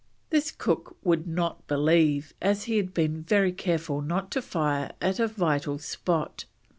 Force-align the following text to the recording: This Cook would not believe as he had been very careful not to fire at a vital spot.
This 0.31 0.49
Cook 0.49 0.97
would 1.03 1.27
not 1.27 1.67
believe 1.67 2.33
as 2.41 2.63
he 2.63 2.77
had 2.77 2.91
been 2.91 3.21
very 3.21 3.51
careful 3.51 4.01
not 4.01 4.31
to 4.31 4.41
fire 4.41 4.93
at 4.99 5.19
a 5.19 5.27
vital 5.27 5.77
spot. 5.77 6.45